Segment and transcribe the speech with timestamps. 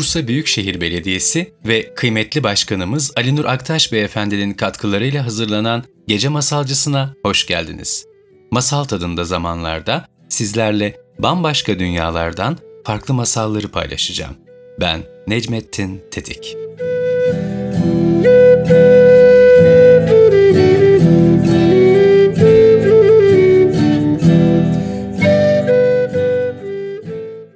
[0.00, 7.46] Bursa Büyükşehir Belediyesi ve kıymetli başkanımız Ali Nur Aktaş Beyefendinin katkılarıyla hazırlanan Gece Masalcısına hoş
[7.46, 8.04] geldiniz.
[8.50, 14.36] Masal tadında zamanlarda sizlerle bambaşka dünyalardan farklı masalları paylaşacağım.
[14.80, 16.56] Ben Necmettin Tetik.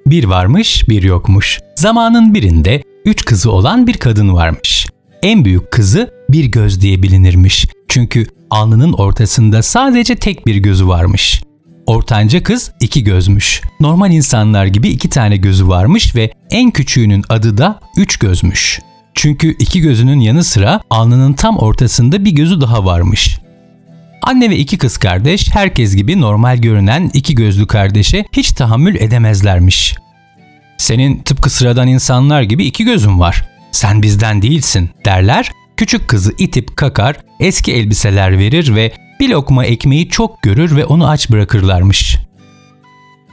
[0.07, 1.61] Bir varmış, bir yokmuş.
[1.77, 4.87] Zamanın birinde üç kızı olan bir kadın varmış.
[5.23, 7.67] En büyük kızı bir göz diye bilinirmiş.
[7.89, 11.43] Çünkü alnının ortasında sadece tek bir gözü varmış.
[11.87, 13.63] Ortanca kız iki gözmüş.
[13.81, 18.81] Normal insanlar gibi iki tane gözü varmış ve en küçüğünün adı da üç gözmüş.
[19.15, 23.39] Çünkü iki gözünün yanı sıra alnının tam ortasında bir gözü daha varmış.
[24.27, 29.95] Anne ve iki kız kardeş herkes gibi normal görünen iki gözlü kardeşe hiç tahammül edemezlermiş.
[30.77, 33.49] Senin tıpkı sıradan insanlar gibi iki gözün var.
[33.73, 35.51] Sen bizden değilsin derler.
[35.77, 41.09] Küçük kızı itip kakar, eski elbiseler verir ve bir lokma ekmeği çok görür ve onu
[41.09, 42.19] aç bırakırlarmış.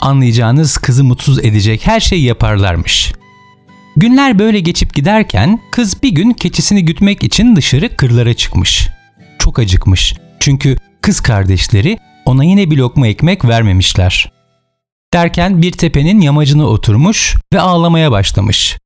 [0.01, 3.13] Anlayacağınız kızı mutsuz edecek her şeyi yaparlarmış.
[3.95, 8.87] Günler böyle geçip giderken kız bir gün keçisini gütmek için dışarı kırlara çıkmış.
[9.39, 10.15] Çok acıkmış.
[10.41, 14.31] Çünkü kız kardeşleri ona yine bir lokma ekmek vermemişler.
[15.13, 18.77] Derken bir tepenin yamacına oturmuş ve ağlamaya başlamış.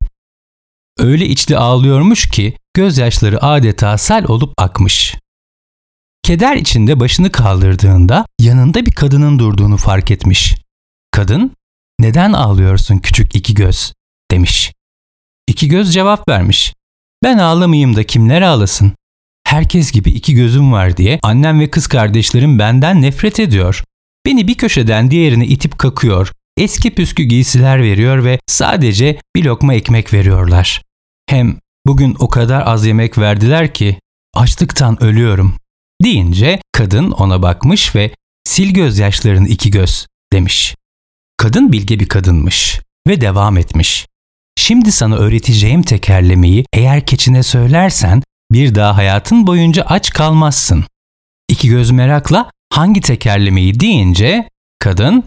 [0.98, 5.16] Öyle içli ağlıyormuş ki gözyaşları adeta sel olup akmış.
[6.22, 10.56] Keder içinde başını kaldırdığında yanında bir kadının durduğunu fark etmiş.
[11.10, 11.56] Kadın,
[12.00, 13.92] "Neden ağlıyorsun küçük iki göz?"
[14.30, 14.72] demiş.
[15.48, 16.74] İki göz cevap vermiş.
[17.22, 18.92] "Ben ağlamayayım da kimler ağlasın?
[19.46, 23.84] Herkes gibi iki gözüm var diye annem ve kız kardeşlerim benden nefret ediyor.
[24.26, 30.12] Beni bir köşeden diğerine itip kakıyor, eski püskü giysiler veriyor ve sadece bir lokma ekmek
[30.12, 30.82] veriyorlar.
[31.28, 33.98] Hem bugün o kadar az yemek verdiler ki
[34.34, 35.54] açlıktan ölüyorum.
[36.02, 38.10] Deyince kadın ona bakmış ve
[38.52, 40.74] sil gözyaşlarını iki göz demiş.
[41.36, 44.06] Kadın bilge bir kadınmış ve devam etmiş.
[44.58, 50.84] Şimdi sana öğreteceğim tekerlemeyi eğer keçine söylersen bir daha hayatın boyunca aç kalmazsın.
[51.48, 54.48] İki göz merakla hangi tekerlemeyi deyince
[54.78, 55.24] kadın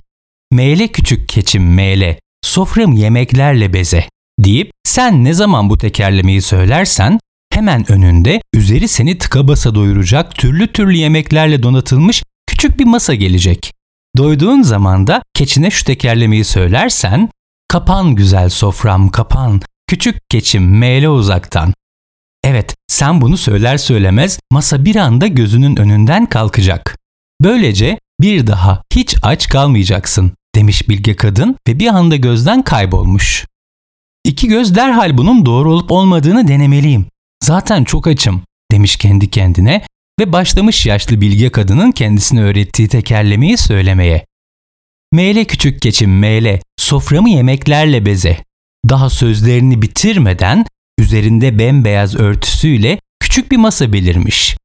[0.51, 4.09] meyle küçük keçim meyle sofram yemeklerle beze
[4.39, 7.19] deyip sen ne zaman bu tekerlemeyi söylersen
[7.53, 13.73] hemen önünde üzeri seni tıka basa doyuracak türlü türlü yemeklerle donatılmış küçük bir masa gelecek.
[14.17, 17.29] Doyduğun zaman da keçine şu tekerlemeyi söylersen
[17.67, 21.73] kapan güzel sofram kapan küçük keçim meyle uzaktan.
[22.49, 26.97] Evet sen bunu söyler söylemez masa bir anda gözünün önünden kalkacak.
[27.43, 33.45] Böylece bir daha hiç aç kalmayacaksın demiş bilge kadın ve bir anda gözden kaybolmuş.
[34.25, 37.05] İki göz derhal bunun doğru olup olmadığını denemeliyim.
[37.43, 39.85] Zaten çok açım demiş kendi kendine
[40.19, 44.25] ve başlamış yaşlı bilge kadının kendisine öğrettiği tekerlemeyi söylemeye.
[45.13, 48.37] Meyle küçük keçim meyle, soframı yemeklerle beze.
[48.89, 50.65] Daha sözlerini bitirmeden
[50.99, 54.57] üzerinde bembeyaz örtüsüyle küçük bir masa belirmiş.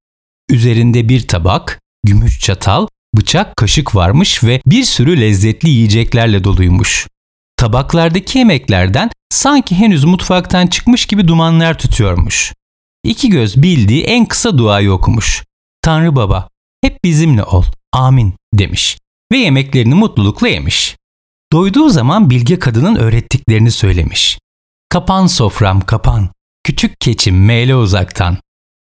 [0.50, 2.86] Üzerinde bir tabak, gümüş çatal,
[3.16, 7.06] bıçak, kaşık varmış ve bir sürü lezzetli yiyeceklerle doluymuş.
[7.56, 12.52] Tabaklardaki yemeklerden sanki henüz mutfaktan çıkmış gibi dumanlar tutuyormuş.
[13.04, 15.44] İki göz bildiği en kısa duayı okumuş.
[15.82, 16.48] Tanrı Baba,
[16.82, 18.98] hep bizimle ol, amin demiş
[19.32, 20.96] ve yemeklerini mutlulukla yemiş.
[21.52, 24.38] Doyduğu zaman bilge kadının öğrettiklerini söylemiş.
[24.94, 26.28] Kapan sofram kapan,
[26.64, 28.38] küçük keçim meyle uzaktan.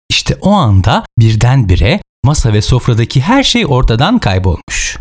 [0.10, 4.98] İşte o anda birdenbire masa ve sofradaki her şey ortadan kaybolmuş.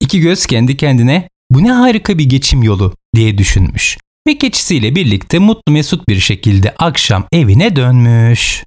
[0.00, 3.98] İki göz kendi kendine bu ne harika bir geçim yolu diye düşünmüş
[4.28, 8.64] ve keçisiyle birlikte mutlu mesut bir şekilde akşam evine dönmüş.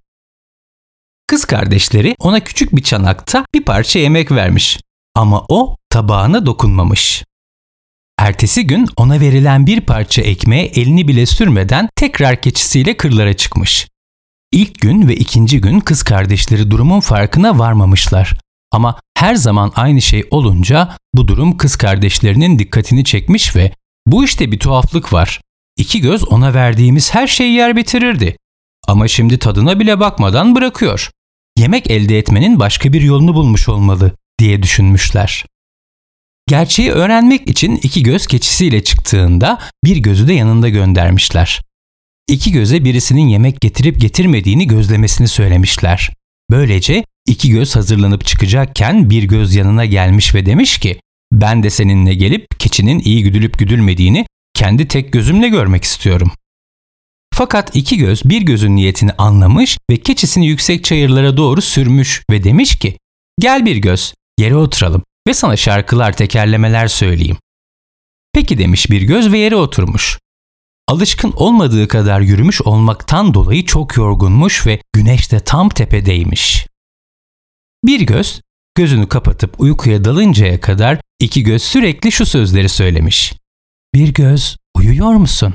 [1.28, 4.80] Kız kardeşleri ona küçük bir çanakta bir parça yemek vermiş
[5.16, 7.24] ama o tabağına dokunmamış.
[8.18, 13.88] Ertesi gün ona verilen bir parça ekmeğe elini bile sürmeden tekrar keçisiyle kırlara çıkmış.
[14.52, 18.40] İlk gün ve ikinci gün kız kardeşleri durumun farkına varmamışlar.
[18.72, 23.72] Ama her zaman aynı şey olunca bu durum kız kardeşlerinin dikkatini çekmiş ve
[24.08, 25.42] bu işte bir tuhaflık var.
[25.78, 28.38] İki göz ona verdiğimiz her şeyi yer bitirirdi.
[28.88, 31.10] Ama şimdi tadına bile bakmadan bırakıyor.
[31.58, 35.46] Yemek elde etmenin başka bir yolunu bulmuş olmalı diye düşünmüşler.
[36.48, 41.62] Gerçeği öğrenmek için iki göz keçisiyle çıktığında bir gözü de yanında göndermişler.
[42.28, 46.12] İki göze birisinin yemek getirip getirmediğini gözlemesini söylemişler.
[46.52, 51.00] Böylece iki göz hazırlanıp çıkacakken bir göz yanına gelmiş ve demiş ki
[51.32, 56.32] ben de seninle gelip keçinin iyi güdülüp güdülmediğini kendi tek gözümle görmek istiyorum.
[57.34, 62.76] Fakat iki göz bir gözün niyetini anlamış ve keçisini yüksek çayırlara doğru sürmüş ve demiş
[62.76, 62.98] ki
[63.40, 67.38] Gel bir göz yere oturalım ve sana şarkılar tekerlemeler söyleyeyim.
[68.34, 70.20] Peki demiş bir göz ve yere oturmuş.
[70.88, 76.68] Alışkın olmadığı kadar yürümüş olmaktan dolayı çok yorgunmuş ve güneş de tam tepedeymiş.
[77.86, 78.42] Bir göz
[78.76, 83.34] gözünü kapatıp uykuya dalıncaya kadar iki göz sürekli şu sözleri söylemiş.
[83.94, 85.54] Bir göz uyuyor musun?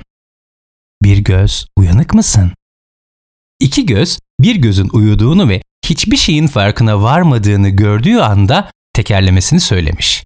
[1.02, 2.52] Bir göz uyanık mısın?
[3.60, 10.24] İki göz bir gözün uyuduğunu ve hiçbir şeyin farkına varmadığını gördüğü anda tekerlemesini söylemiş.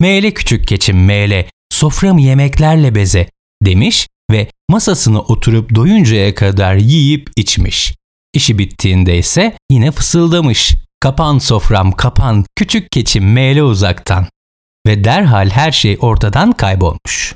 [0.00, 3.28] Meyle küçük keçim meyle, soframı yemeklerle beze
[3.62, 7.94] demiş ve masasına oturup doyuncaya kadar yiyip içmiş.
[8.34, 10.74] İşi bittiğinde ise yine fısıldamış.
[11.00, 14.26] Kapan sofram kapan, küçük keçim meyle uzaktan.
[14.86, 17.34] Ve derhal her şey ortadan kaybolmuş.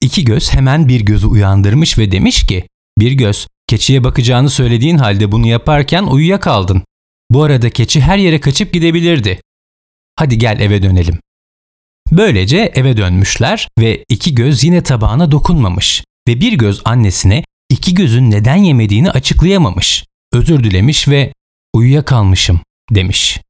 [0.00, 2.68] İki göz hemen bir gözü uyandırmış ve demiş ki,
[2.98, 6.82] bir göz, keçiye bakacağını söylediğin halde bunu yaparken uyuyakaldın.
[7.30, 9.40] Bu arada keçi her yere kaçıp gidebilirdi.
[10.16, 11.20] Hadi gel eve dönelim.
[12.12, 18.30] Böylece eve dönmüşler ve iki göz yine tabağına dokunmamış ve bir göz annesine iki gözün
[18.30, 20.04] neden yemediğini açıklayamamış.
[20.32, 21.32] Özür dilemiş ve
[21.74, 22.60] uyuyakalmışım
[22.90, 23.40] demiş.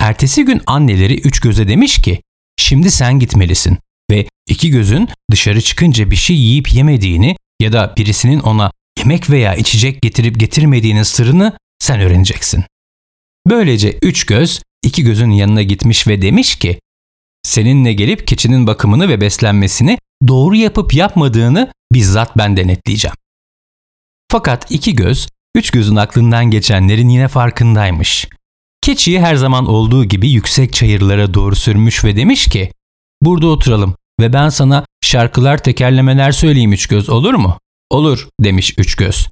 [0.00, 2.22] Ertesi gün anneleri üç göze demiş ki
[2.56, 3.78] şimdi sen gitmelisin
[4.10, 9.54] ve iki gözün dışarı çıkınca bir şey yiyip yemediğini ya da birisinin ona yemek veya
[9.54, 12.64] içecek getirip getirmediğinin sırrını sen öğreneceksin.
[13.46, 16.80] Böylece üç göz iki gözün yanına gitmiş ve demiş ki
[17.42, 19.98] seninle gelip keçinin bakımını ve beslenmesini
[20.28, 23.16] doğru yapıp yapmadığını bizzat ben denetleyeceğim.
[24.30, 28.28] Fakat iki göz, üç gözün aklından geçenlerin yine farkındaymış.
[28.80, 32.72] Keçiyi her zaman olduğu gibi yüksek çayırlara doğru sürmüş ve demiş ki,
[33.22, 37.58] burada oturalım ve ben sana şarkılar tekerlemeler söyleyeyim üç göz olur mu?
[37.90, 39.28] Olur demiş üç göz.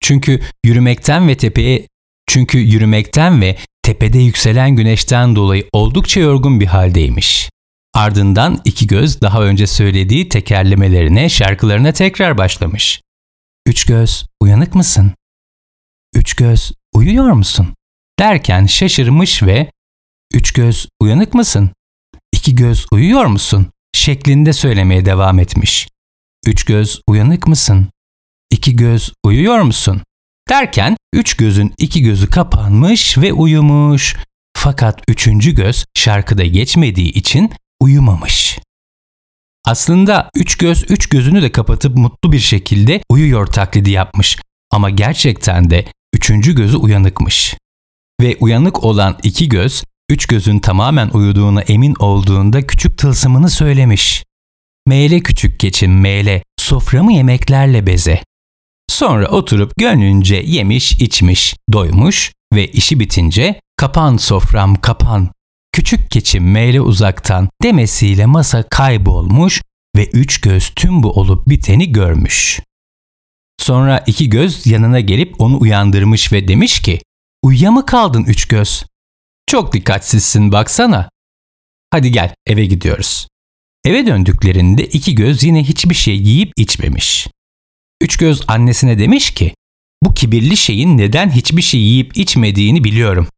[0.00, 1.88] Çünkü yürümekten ve tepeye
[2.28, 3.56] çünkü yürümekten ve
[3.86, 7.50] tepede yükselen güneşten dolayı oldukça yorgun bir haldeymiş.
[7.94, 13.02] Ardından iki göz daha önce söylediği tekerlemelerine, şarkılarına tekrar başlamış.
[13.66, 15.12] Üç göz, uyanık mısın?
[16.14, 17.74] Üç göz, uyuyor musun?
[18.18, 19.70] Derken şaşırmış ve
[20.32, 21.70] Üç göz, uyanık mısın?
[22.32, 23.66] İki göz, uyuyor musun?
[23.92, 25.88] şeklinde söylemeye devam etmiş.
[26.46, 27.86] Üç göz, uyanık mısın?
[28.50, 30.02] İki göz, uyuyor musun?
[30.48, 34.16] Derken üç gözün iki gözü kapanmış ve uyumuş.
[34.56, 38.58] Fakat üçüncü göz şarkıda geçmediği için uyumamış.
[39.64, 44.38] Aslında üç göz üç gözünü de kapatıp mutlu bir şekilde uyuyor taklidi yapmış.
[44.70, 45.84] Ama gerçekten de
[46.14, 47.56] üçüncü gözü uyanıkmış.
[48.20, 54.24] Ve uyanık olan iki göz, üç gözün tamamen uyuduğuna emin olduğunda küçük tılsımını söylemiş.
[54.86, 58.22] Meyle küçük keçim meyle, soframı yemeklerle beze.
[58.88, 65.30] Sonra oturup gönlünce yemiş içmiş, doymuş ve işi bitince kapan sofram kapan,
[65.72, 69.62] küçük keçim meyle uzaktan demesiyle masa kaybolmuş
[69.96, 72.60] ve üç göz tüm bu olup biteni görmüş.
[73.60, 77.00] Sonra iki göz yanına gelip onu uyandırmış ve demiş ki,
[77.42, 78.84] uyuya mı kaldın üç göz?
[79.46, 81.10] Çok dikkatsizsin baksana.
[81.90, 83.28] Hadi gel eve gidiyoruz.
[83.84, 87.28] Eve döndüklerinde iki göz yine hiçbir şey yiyip içmemiş.
[88.00, 89.54] Üç göz annesine demiş ki,
[90.02, 93.28] bu kibirli şeyin neden hiçbir şey yiyip içmediğini biliyorum.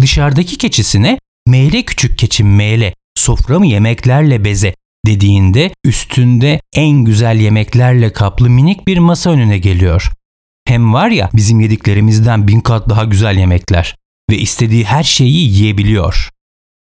[0.00, 4.74] Dışarıdaki keçisine meyle küçük keçim meyle, soframı yemeklerle beze
[5.06, 10.12] dediğinde üstünde en güzel yemeklerle kaplı minik bir masa önüne geliyor.
[10.68, 13.96] Hem var ya bizim yediklerimizden bin kat daha güzel yemekler
[14.30, 16.30] ve istediği her şeyi yiyebiliyor.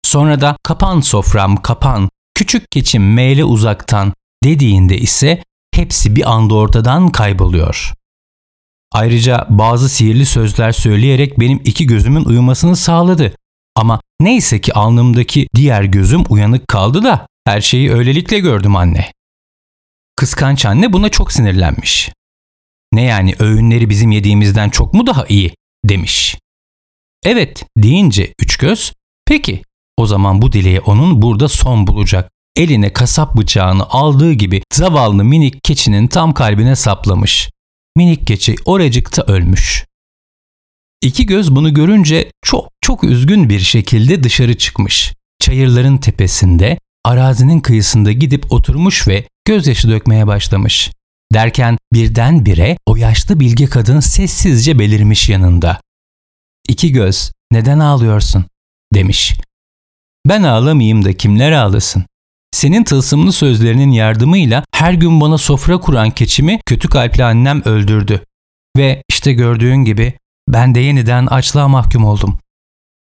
[0.06, 5.44] Sonra da kapan sofram kapan, küçük keçim meyle uzaktan dediğinde ise
[5.78, 7.94] hepsi bir anda ortadan kayboluyor.
[8.92, 13.36] Ayrıca bazı sihirli sözler söyleyerek benim iki gözümün uyumasını sağladı.
[13.76, 19.12] Ama neyse ki alnımdaki diğer gözüm uyanık kaldı da her şeyi öylelikle gördüm anne.
[20.16, 22.12] Kıskanç anne buna çok sinirlenmiş.
[22.94, 26.38] Ne yani öğünleri bizim yediğimizden çok mu daha iyi demiş.
[27.26, 28.94] Evet deyince üç göz
[29.26, 29.62] peki
[29.98, 32.32] o zaman bu dileğe onun burada son bulacak.
[32.56, 37.50] Eline kasap bıçağını aldığı gibi zavallı minik keçinin tam kalbine saplamış.
[37.96, 39.86] Minik keçi oracıkta ölmüş.
[41.02, 45.14] İki göz bunu görünce çok çok üzgün bir şekilde dışarı çıkmış.
[45.40, 50.92] Çayırların tepesinde, arazinin kıyısında gidip oturmuş ve gözyaşı dökmeye başlamış.
[51.34, 55.82] Derken birdenbire o yaşlı bilge kadın sessizce belirmiş yanında.
[56.70, 58.46] İki göz, neden ağlıyorsun?
[58.94, 59.34] demiş.
[60.26, 62.06] Ben ağlamayayım da kimler ağlasın?
[62.54, 68.26] Senin tılsımlı sözlerinin yardımıyla her gün bana sofra kuran keçimi kötü kalpli annem öldürdü.
[68.78, 70.14] Ve işte gördüğün gibi
[70.48, 72.40] ben de yeniden açlığa mahkum oldum.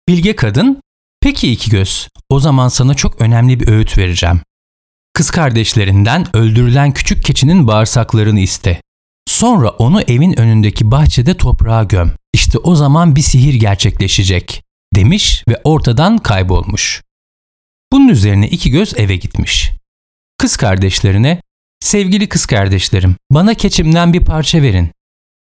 [0.08, 0.82] Bilge kadın,
[1.20, 4.40] peki iki göz, o zaman sana çok önemli bir öğüt vereceğim.
[5.12, 8.80] Kız kardeşlerinden öldürülen küçük keçinin bağırsaklarını iste.
[9.28, 12.10] Sonra onu evin önündeki bahçede toprağa göm.
[12.32, 14.62] İşte o zaman bir sihir gerçekleşecek
[14.94, 17.02] demiş ve ortadan kaybolmuş.
[17.92, 19.72] Bunun üzerine iki göz eve gitmiş.
[20.38, 21.40] Kız kardeşlerine,
[21.80, 24.90] sevgili kız kardeşlerim bana keçimden bir parça verin.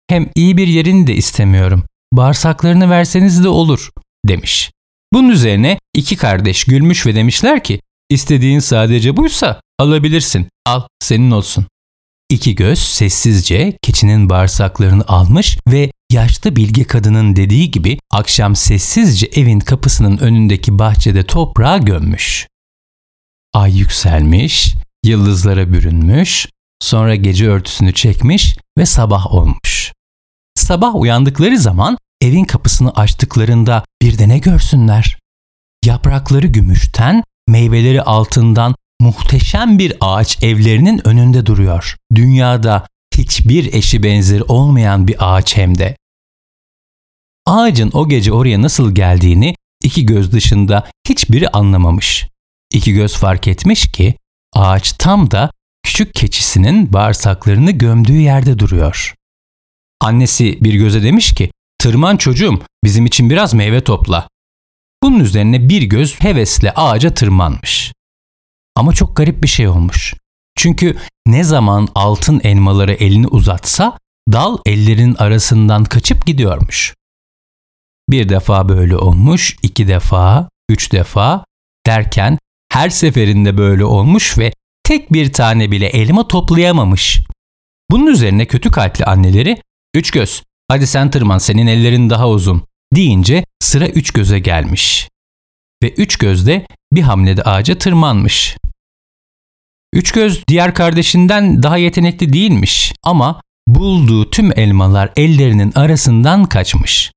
[0.09, 1.85] Hem iyi bir yerini de istemiyorum.
[2.13, 3.91] Bağırsaklarını verseniz de olur
[4.29, 4.71] demiş.
[5.13, 11.67] Bunun üzerine iki kardeş gülmüş ve demişler ki istediğin sadece buysa alabilirsin al senin olsun.
[12.31, 19.61] İki göz sessizce keçinin bağırsaklarını almış ve yaşlı bilge kadının dediği gibi akşam sessizce evin
[19.61, 22.49] kapısının önündeki bahçede toprağa gömmüş.
[23.53, 26.47] Ay yükselmiş, yıldızlara bürünmüş,
[26.81, 29.93] sonra gece örtüsünü çekmiş ve sabah olmuş.
[30.55, 35.19] Sabah uyandıkları zaman evin kapısını açtıklarında bir de ne görsünler?
[35.85, 41.97] Yaprakları gümüşten, meyveleri altından muhteşem bir ağaç evlerinin önünde duruyor.
[42.15, 42.87] Dünyada
[43.19, 45.97] hiçbir eşi benzeri olmayan bir ağaç hem de.
[47.47, 52.29] Ağacın o gece oraya nasıl geldiğini iki göz dışında hiçbiri anlamamış.
[52.73, 54.15] İki göz fark etmiş ki
[54.53, 55.51] ağaç tam da
[55.83, 59.15] küçük keçisinin bağırsaklarını gömdüğü yerde duruyor.
[60.01, 64.29] Annesi bir göze demiş ki, tırman çocuğum bizim için biraz meyve topla.
[65.03, 67.93] Bunun üzerine bir göz hevesle ağaca tırmanmış.
[68.77, 70.15] Ama çok garip bir şey olmuş.
[70.57, 70.97] Çünkü
[71.27, 73.99] ne zaman altın elmaları elini uzatsa
[74.33, 76.95] dal ellerin arasından kaçıp gidiyormuş.
[78.11, 81.45] Bir defa böyle olmuş, iki defa, üç defa
[81.87, 82.39] derken
[82.73, 84.53] her seferinde böyle olmuş ve
[84.85, 87.21] tek bir tane bile elma toplayamamış.
[87.91, 89.63] Bunun üzerine kötü kalpli anneleri
[89.95, 92.63] üç göz hadi sen tırman senin ellerin daha uzun
[92.95, 95.09] deyince sıra üç göze gelmiş.
[95.83, 98.57] Ve üç göz de bir hamlede ağaca tırmanmış.
[99.95, 107.13] Üç göz diğer kardeşinden daha yetenekli değilmiş ama bulduğu tüm elmalar ellerinin arasından kaçmış.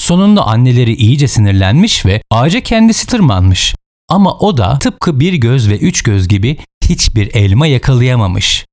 [0.00, 3.74] Sonunda anneleri iyice sinirlenmiş ve ağaca kendisi tırmanmış.
[4.08, 8.66] Ama o da tıpkı bir göz ve üç göz gibi hiçbir elma yakalayamamış.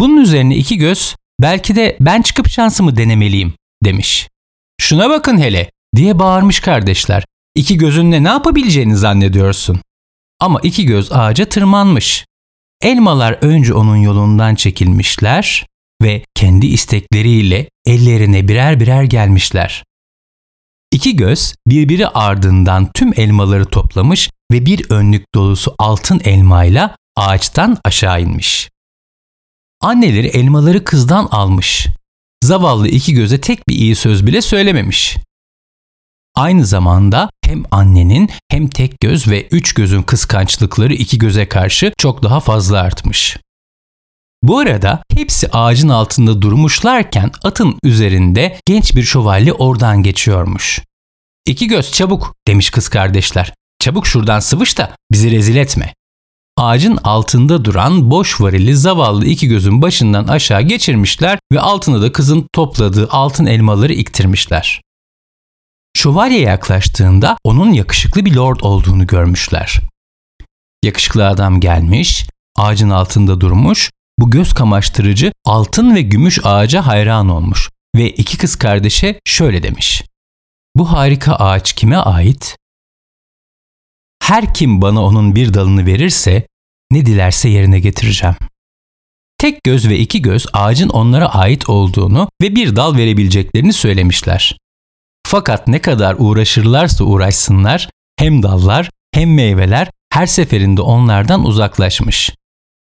[0.00, 4.28] Bunun üzerine iki göz belki de ben çıkıp şansımı denemeliyim demiş.
[4.80, 7.24] Şuna bakın hele diye bağırmış kardeşler.
[7.54, 9.80] İki gözünle ne yapabileceğini zannediyorsun.
[10.40, 12.24] Ama iki göz ağaca tırmanmış.
[12.84, 15.66] Elmalar önce onun yolundan çekilmişler
[16.02, 19.84] ve kendi istekleriyle ellerine birer birer gelmişler.
[20.92, 28.22] İki göz birbiri ardından tüm elmaları toplamış ve bir önlük dolusu altın elmayla ağaçtan aşağı
[28.22, 28.70] inmiş.
[29.80, 31.86] Anneleri elmaları kızdan almış.
[32.44, 35.16] Zavallı iki göze tek bir iyi söz bile söylememiş.
[36.34, 42.22] Aynı zamanda hem annenin hem tek göz ve üç gözün kıskançlıkları iki göze karşı çok
[42.22, 43.36] daha fazla artmış.
[44.42, 50.80] Bu arada hepsi ağacın altında durmuşlarken atın üzerinde genç bir şövalye oradan geçiyormuş.
[51.46, 53.54] İki göz çabuk demiş kız kardeşler.
[53.78, 55.94] Çabuk şuradan sıvış da bizi rezil etme.
[56.56, 62.46] Ağacın altında duran boş varili zavallı iki gözün başından aşağı geçirmişler ve altına da kızın
[62.52, 64.80] topladığı altın elmaları iktirmişler.
[65.96, 69.80] Şövalye yaklaştığında onun yakışıklı bir lord olduğunu görmüşler.
[70.84, 77.70] Yakışıklı adam gelmiş, ağacın altında durmuş, bu göz kamaştırıcı altın ve gümüş ağaca hayran olmuş
[77.96, 80.04] ve iki kız kardeşe şöyle demiş.
[80.76, 82.56] Bu harika ağaç kime ait?
[84.22, 86.46] Her kim bana onun bir dalını verirse
[86.90, 88.36] ne dilerse yerine getireceğim.
[89.38, 94.58] Tek göz ve iki göz ağacın onlara ait olduğunu ve bir dal verebileceklerini söylemişler.
[95.34, 102.30] Fakat ne kadar uğraşırlarsa uğraşsınlar hem dallar hem meyveler her seferinde onlardan uzaklaşmış.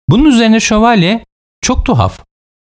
[0.08, 1.24] Bunun üzerine şövalye
[1.60, 2.24] çok tuhaf.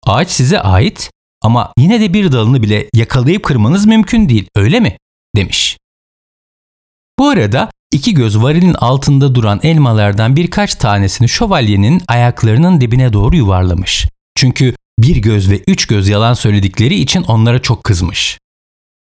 [0.06, 4.98] Ağaç size ait ama yine de bir dalını bile yakalayıp kırmanız mümkün değil öyle mi?
[5.36, 5.78] demiş.
[7.20, 14.08] Bu arada iki göz varilin altında duran elmalardan birkaç tanesini şövalyenin ayaklarının dibine doğru yuvarlamış.
[14.36, 18.38] Çünkü bir göz ve üç göz yalan söyledikleri için onlara çok kızmış.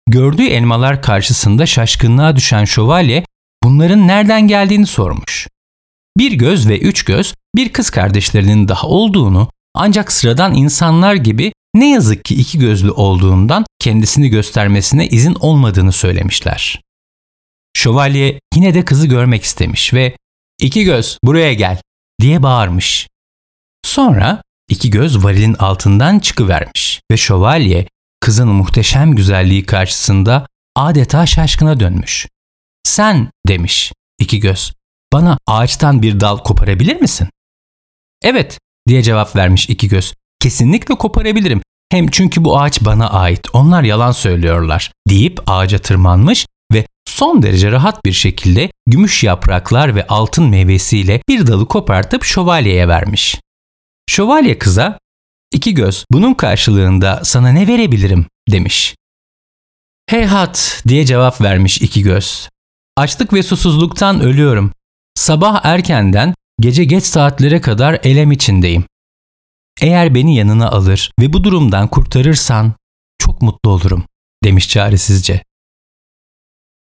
[0.07, 3.25] Gördüğü elmalar karşısında şaşkınlığa düşen şövalye
[3.63, 5.47] bunların nereden geldiğini sormuş.
[6.17, 11.89] Bir göz ve üç göz bir kız kardeşlerinin daha olduğunu ancak sıradan insanlar gibi ne
[11.91, 16.81] yazık ki iki gözlü olduğundan kendisini göstermesine izin olmadığını söylemişler.
[17.73, 20.17] Şövalye yine de kızı görmek istemiş ve
[20.61, 21.81] iki göz buraya gel
[22.21, 23.07] diye bağırmış.
[23.85, 27.87] Sonra iki göz varilin altından çıkıvermiş ve şövalye
[28.25, 32.27] kızın muhteşem güzelliği karşısında adeta şaşkına dönmüş.
[32.83, 34.73] Sen demiş iki göz
[35.13, 37.27] bana ağaçtan bir dal koparabilir misin?
[38.23, 40.13] Evet diye cevap vermiş iki göz.
[40.41, 41.61] Kesinlikle koparabilirim.
[41.91, 43.47] Hem çünkü bu ağaç bana ait.
[43.53, 50.07] Onlar yalan söylüyorlar deyip ağaca tırmanmış ve son derece rahat bir şekilde gümüş yapraklar ve
[50.07, 53.39] altın meyvesiyle bir dalı kopartıp şövalyeye vermiş.
[54.09, 54.99] Şövalye kıza
[55.55, 58.95] iki göz bunun karşılığında sana ne verebilirim demiş.
[60.09, 62.49] Heyhat diye cevap vermiş iki göz.
[62.97, 64.71] Açlık ve susuzluktan ölüyorum.
[65.15, 68.83] Sabah erkenden gece geç saatlere kadar elem içindeyim.
[69.81, 72.73] Eğer beni yanına alır ve bu durumdan kurtarırsan
[73.19, 74.05] çok mutlu olurum
[74.43, 75.43] demiş çaresizce.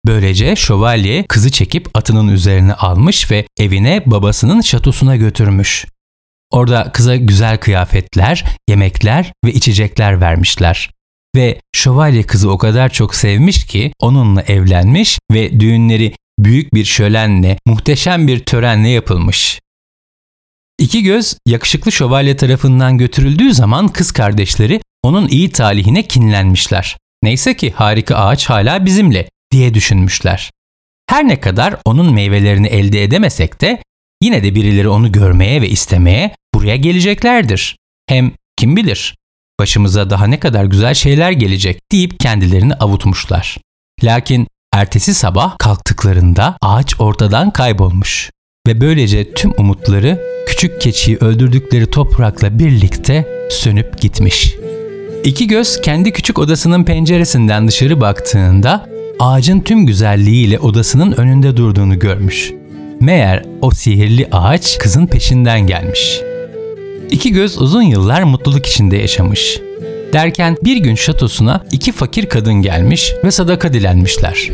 [0.06, 5.86] Böylece şövalye kızı çekip atının üzerine almış ve evine babasının şatosuna götürmüş.
[6.52, 10.92] Orada kıza güzel kıyafetler, yemekler ve içecekler vermişler.
[11.36, 17.58] Ve şövalye kızı o kadar çok sevmiş ki onunla evlenmiş ve düğünleri büyük bir şölenle,
[17.66, 19.60] muhteşem bir törenle yapılmış.
[20.80, 26.98] İki göz yakışıklı şövalye tarafından götürüldüğü zaman kız kardeşleri onun iyi talihine kinlenmişler.
[27.24, 30.52] Neyse ki harika ağaç hala bizimle diye düşünmüşler.
[31.10, 33.84] Her ne kadar onun meyvelerini elde edemesek de
[34.22, 37.78] yine de birileri onu görmeye ve istemeye buraya geleceklerdir.
[38.10, 39.16] Hem kim bilir
[39.60, 43.58] başımıza daha ne kadar güzel şeyler gelecek deyip kendilerini avutmuşlar.
[44.04, 48.32] Lakin ertesi sabah kalktıklarında ağaç ortadan kaybolmuş
[48.68, 54.56] ve böylece tüm umutları küçük keçiyi öldürdükleri toprakla birlikte sönüp gitmiş.
[55.24, 62.57] İki göz kendi küçük odasının penceresinden dışarı baktığında ağacın tüm güzelliğiyle odasının önünde durduğunu görmüş.
[63.00, 66.22] Meğer o sihirli ağaç kızın peşinden gelmiş.
[67.10, 69.60] İki göz uzun yıllar mutluluk içinde yaşamış.
[70.14, 74.50] Derken bir gün şatosuna iki fakir kadın gelmiş ve sadaka dilenmişler.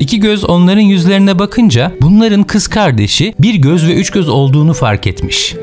[0.00, 5.06] İki göz onların yüzlerine bakınca bunların kız kardeşi bir göz ve üç göz olduğunu fark
[5.06, 5.54] etmiş.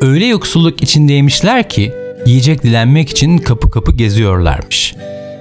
[0.00, 1.92] Öyle yoksulluk içindeymişler ki
[2.26, 4.94] yiyecek dilenmek için kapı kapı geziyorlarmış.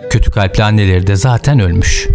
[0.10, 2.08] Kötü kalpli anneleri de zaten ölmüş.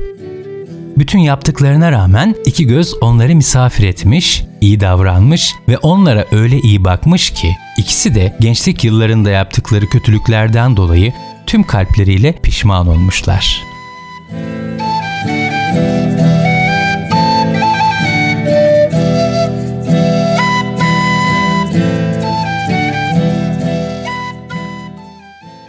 [1.01, 7.31] Bütün yaptıklarına rağmen iki göz onları misafir etmiş, iyi davranmış ve onlara öyle iyi bakmış
[7.31, 11.13] ki ikisi de gençlik yıllarında yaptıkları kötülüklerden dolayı
[11.47, 13.63] tüm kalpleriyle pişman olmuşlar.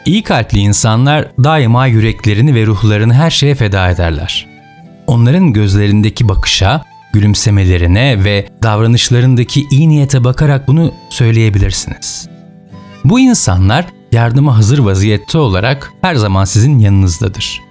[0.05, 4.50] İyi kalpli insanlar daima yüreklerini ve ruhlarını her şeye feda ederler.
[5.11, 12.29] Onların gözlerindeki bakışa, gülümsemelerine ve davranışlarındaki iyi niyete bakarak bunu söyleyebilirsiniz.
[13.03, 17.61] Bu insanlar yardıma hazır vaziyette olarak her zaman sizin yanınızdadır.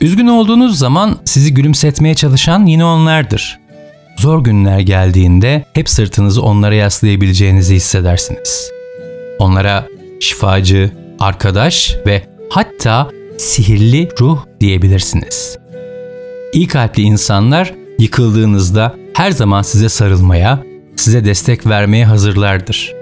[0.00, 3.60] Üzgün olduğunuz zaman sizi gülümsetmeye çalışan yine onlardır.
[4.18, 8.70] Zor günler geldiğinde hep sırtınızı onlara yaslayabileceğinizi hissedersiniz.
[9.38, 9.86] Onlara
[10.20, 15.61] şifacı, arkadaş ve hatta sihirli ruh diyebilirsiniz.
[16.52, 20.62] İyi kalpli insanlar yıkıldığınızda her zaman size sarılmaya,
[20.96, 22.92] size destek vermeye hazırlardır.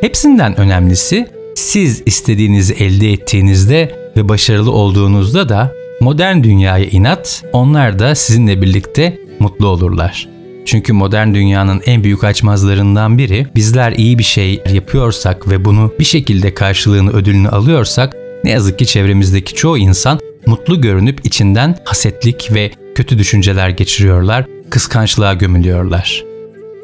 [0.00, 8.14] Hepsinden önemlisi siz istediğinizi elde ettiğinizde ve başarılı olduğunuzda da modern dünyaya inat, onlar da
[8.14, 10.28] sizinle birlikte mutlu olurlar.
[10.64, 16.04] Çünkü modern dünyanın en büyük açmazlarından biri bizler iyi bir şey yapıyorsak ve bunu bir
[16.04, 22.70] şekilde karşılığını ödülünü alıyorsak ne yazık ki çevremizdeki çoğu insan mutlu görünüp içinden hasetlik ve
[22.94, 26.24] kötü düşünceler geçiriyorlar, kıskançlığa gömülüyorlar.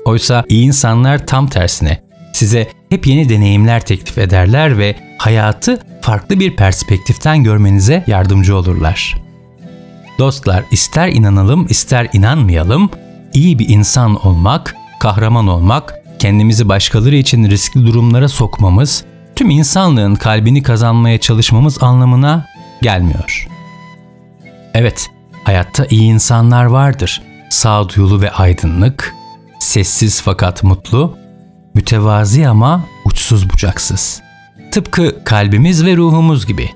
[0.05, 6.57] Oysa iyi insanlar tam tersine size hep yeni deneyimler teklif ederler ve hayatı farklı bir
[6.57, 9.14] perspektiften görmenize yardımcı olurlar.
[10.19, 12.90] Dostlar ister inanalım ister inanmayalım
[13.35, 19.05] iyi bir insan olmak, kahraman olmak, kendimizi başkaları için riskli durumlara sokmamız,
[19.37, 22.47] tüm insanlığın kalbini kazanmaya çalışmamız anlamına
[22.83, 23.49] gelmiyor.
[24.75, 25.11] Evet,
[25.46, 27.22] hayatta iyi insanlar vardır.
[27.50, 29.14] Sağduyulu ve aydınlık,
[29.59, 31.18] sessiz fakat mutlu,
[31.74, 34.22] mütevazi ama uçsuz bucaksız.
[34.72, 36.70] Tıpkı kalbimiz ve ruhumuz gibi.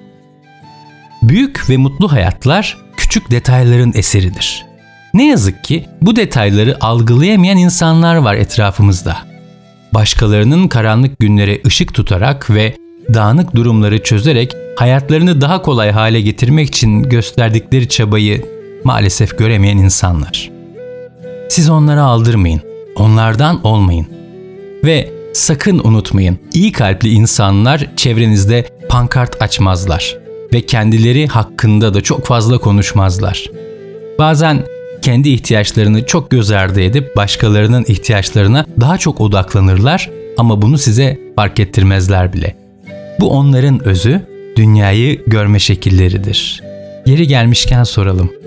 [1.22, 4.66] Büyük ve mutlu hayatlar küçük detayların eseridir.
[5.14, 9.16] Ne yazık ki bu detayları algılayamayan insanlar var etrafımızda.
[9.94, 12.76] Başkalarının karanlık günlere ışık tutarak ve
[13.14, 20.50] dağınık durumları çözerek hayatlarını daha kolay hale getirmek için gösterdikleri çabayı maalesef göremeyen insanlar.
[21.48, 22.60] Siz onlara aldırmayın.
[22.96, 24.06] Onlardan olmayın.
[24.84, 30.16] Ve sakın unutmayın, iyi kalpli insanlar çevrenizde pankart açmazlar
[30.52, 33.50] ve kendileri hakkında da çok fazla konuşmazlar.
[34.18, 34.64] Bazen
[35.02, 41.60] kendi ihtiyaçlarını çok göz ardı edip başkalarının ihtiyaçlarına daha çok odaklanırlar ama bunu size fark
[41.60, 42.56] ettirmezler bile.
[43.20, 44.20] Bu onların özü,
[44.56, 46.62] dünyayı görme şekilleridir.
[47.06, 48.39] Yeri gelmişken soralım.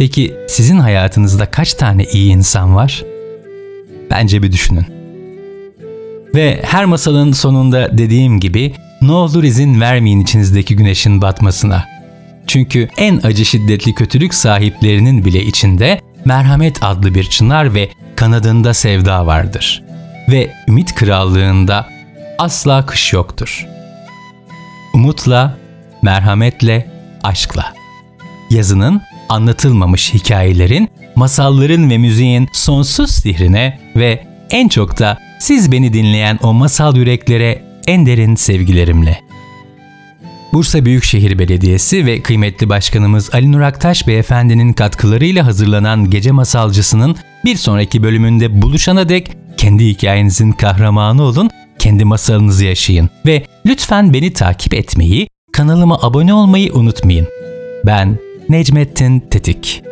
[0.00, 3.04] Peki sizin hayatınızda kaç tane iyi insan var?
[4.10, 4.86] Bence bir düşünün.
[6.34, 11.86] Ve her masalın sonunda dediğim gibi ne olur izin vermeyin içinizdeki güneşin batmasına.
[12.46, 19.26] Çünkü en acı şiddetli kötülük sahiplerinin bile içinde merhamet adlı bir çınar ve kanadında sevda
[19.26, 19.82] vardır.
[20.28, 21.88] Ve ümit krallığında
[22.38, 23.66] asla kış yoktur.
[24.94, 25.58] Umutla,
[26.02, 26.90] merhametle,
[27.22, 27.74] aşkla.
[28.50, 36.38] Yazının anlatılmamış hikayelerin, masalların ve müziğin sonsuz sihrine ve en çok da siz beni dinleyen
[36.42, 39.20] o masal yüreklere en derin sevgilerimle.
[40.52, 47.56] Bursa Büyükşehir Belediyesi ve kıymetli başkanımız Ali Nur Aktaş Beyefendinin katkılarıyla hazırlanan Gece Masalcısı'nın bir
[47.56, 54.74] sonraki bölümünde buluşana dek kendi hikayenizin kahramanı olun, kendi masalınızı yaşayın ve lütfen beni takip
[54.74, 57.26] etmeyi, kanalıma abone olmayı unutmayın.
[57.86, 58.18] Ben
[58.50, 59.89] Necmettin Tetik.